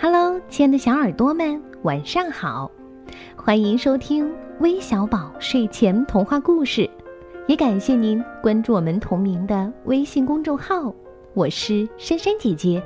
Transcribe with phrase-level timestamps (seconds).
[0.00, 2.70] Hello，亲爱的小耳朵们，晚上好！
[3.36, 6.90] 欢迎收听微小宝睡前童话故事，
[7.46, 10.92] 也感谢您关注我们同名的微信公众号。
[11.32, 12.82] 我是珊珊姐姐。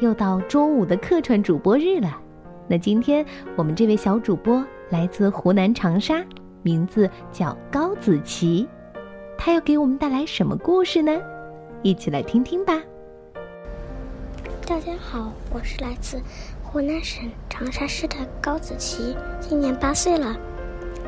[0.00, 2.20] 又到周五的客串主播日了，
[2.68, 3.24] 那今天
[3.56, 6.22] 我们这位小主播来自湖南长沙，
[6.62, 8.68] 名字叫高子琪，
[9.38, 11.18] 他要给我们带来什么故事呢？
[11.82, 12.80] 一起来听听吧。
[14.66, 16.18] 大家好，我是来自
[16.62, 20.34] 湖南省长沙市的高子琪，今年八岁了。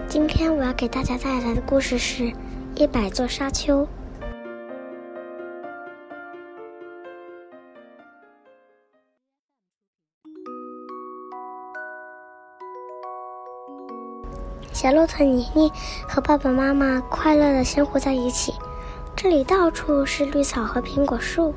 [0.07, 2.25] 今天我要给大家带来的故事是
[2.75, 3.83] 《一百座沙丘》。
[14.71, 15.73] 小骆驼妮妮
[16.07, 18.53] 和爸爸妈妈快乐的生活在一起，
[19.17, 21.55] 这里到处是绿草和苹果树。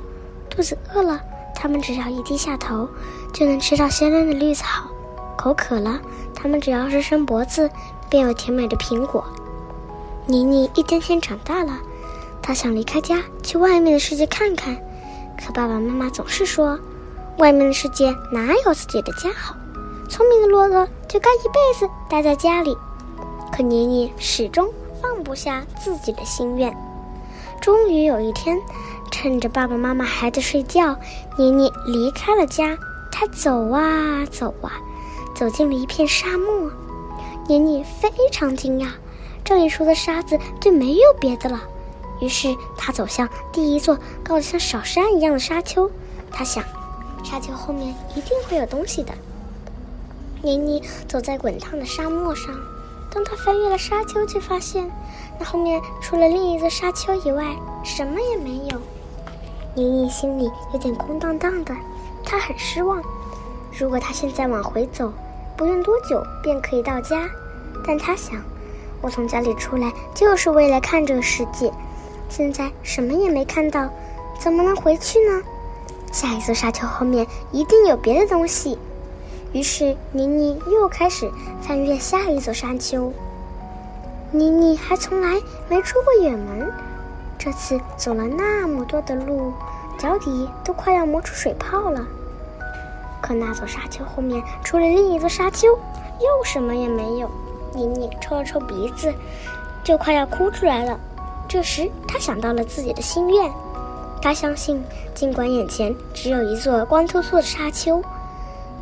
[0.50, 1.22] 肚子饿了。
[1.62, 2.88] 他们只要一低下头，
[3.34, 4.66] 就能吃到鲜嫩的绿草；
[5.36, 6.00] 口渴了，
[6.34, 7.70] 他们只要是伸脖子，
[8.10, 9.26] 便有甜美的苹果。
[10.26, 11.78] 妮妮一天天长大了，
[12.42, 14.74] 她想离开家，去外面的世界看看。
[15.38, 16.80] 可爸爸妈妈总是说，
[17.40, 19.54] 外面的世界哪有自己的家好？
[20.08, 22.74] 聪明的骆驼就该一辈子待在家里。
[23.52, 24.70] 可妮妮始终
[25.02, 26.74] 放不下自己的心愿。
[27.62, 28.60] 终于有一天。
[29.12, 30.96] 趁着爸爸妈妈还在睡觉，
[31.36, 32.78] 妮妮离开了家。
[33.12, 34.80] 她走啊走啊，
[35.36, 36.72] 走进了一片沙漠。
[37.48, 38.88] 妮妮非常惊讶，
[39.44, 41.62] 这里除了沙子就没有别的了。
[42.22, 45.90] 于是她走向第一座高得像小山一样的沙丘。
[46.32, 46.64] 她想，
[47.24, 49.12] 沙丘后面一定会有东西的。
[50.42, 52.54] 妮妮走在滚烫的沙漠上，
[53.12, 54.90] 当他翻越了沙丘，却发现
[55.40, 58.80] 那后面除了另一座沙丘以外，什么也没有。
[59.76, 61.76] 宁毅心里有点空荡荡的，
[62.24, 63.02] 她很失望。
[63.78, 65.12] 如果她现在往回走，
[65.56, 67.30] 不用多久便可以到家。
[67.86, 68.42] 但她想，
[69.02, 71.72] 我从家里出来就是为了看这个世界，
[72.30, 73.90] 现在什么也没看到，
[74.40, 75.42] 怎么能回去呢？
[76.12, 78.78] 下一座沙丘后面一定有别的东西。
[79.52, 81.30] 于是妮妮又开始
[81.62, 83.12] 翻越下一座山丘。
[84.32, 86.72] 妮妮还从来没出过远门。
[87.38, 89.54] 这次走了那么多的路，
[89.98, 92.06] 脚底都快要磨出水泡了。
[93.22, 97.30] 可那座沙丘后面，除了另一座沙丘，又什么也没有。
[97.74, 99.14] 妮妮抽了抽鼻子，
[99.84, 101.00] 就快要哭出来了。
[101.48, 103.52] 这时，她想到了自己的心愿。
[104.22, 104.84] 她相信，
[105.16, 108.04] 尽管眼前只有一座光秃秃的沙丘，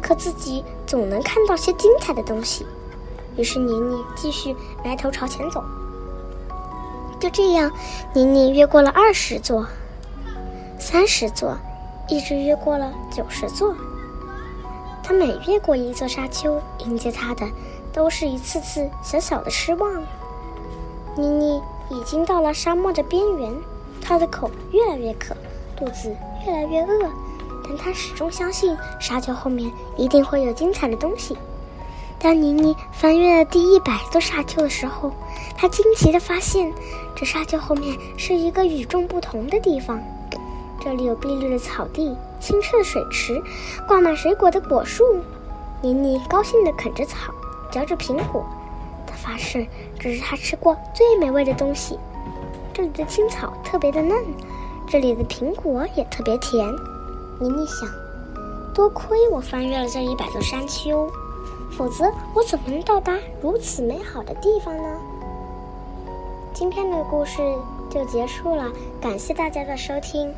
[0.07, 2.66] 可自己总能看到些精彩的东西。
[3.35, 5.62] 于是，妮妮继续埋头朝前走。
[7.19, 7.69] 就这样，
[8.13, 9.67] 妮妮越过了二十座、
[10.79, 11.57] 三十座，
[12.07, 13.75] 一直越过了九十座。
[15.03, 17.46] 她每越过一座沙丘，迎接她的
[17.91, 20.01] 都是一次次小小的失望。
[21.17, 23.53] 妮妮已经到了沙漠的边缘，
[24.01, 25.35] 她的口越来越渴，
[25.75, 26.16] 肚子
[26.46, 27.09] 越来越饿，
[27.67, 31.38] 但他始终相信沙丘后面一定会有精彩的东西。
[32.19, 35.11] 当妮妮翻越了第一百座沙丘的时候，
[35.55, 36.73] 她惊奇地发现，
[37.16, 40.01] 这沙丘后面是一个与众不同的地方。
[40.79, 43.41] 这里有碧绿的草地、清澈的水池、
[43.88, 45.03] 挂满水果的果树。
[45.81, 47.31] 妮妮高兴地啃着草，
[47.72, 48.44] 嚼着苹果。
[49.05, 49.67] 她发誓，
[49.99, 51.99] 这是她吃过最美味的东西。
[52.73, 54.17] 这里的青草特别的嫩，
[54.88, 56.67] 这里的苹果也特别甜。
[57.39, 57.87] 妮妮想，
[58.73, 61.07] 多亏我翻越了这一百座山丘。
[61.69, 64.83] 否则，我怎么能到达如此美好的地方呢？
[66.51, 67.41] 今天的故事
[67.91, 70.33] 就结束了，感谢大家的收听。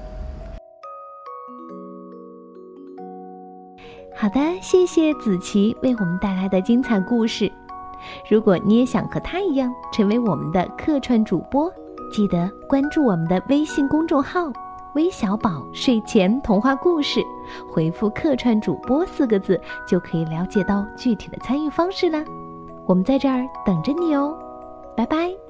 [4.14, 7.50] 好的，谢谢子琪为我们带来的精彩故事。
[8.30, 11.72] 如果你也想和他一样成为我们的客串主播，
[12.12, 14.52] 记得关注我们的微信公众号。
[14.96, 17.22] 微小宝睡前童话故事，
[17.72, 22.24] 回复“客串主播”四个字，就可以了解到具体的参与方式啦。
[22.88, 24.36] 我们在这儿等着你哦，
[24.98, 25.49] 拜拜。